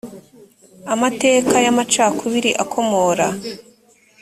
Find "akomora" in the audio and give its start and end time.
2.63-3.27